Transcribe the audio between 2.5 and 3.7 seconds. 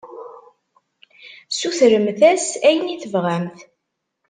ayen i tebɣamt.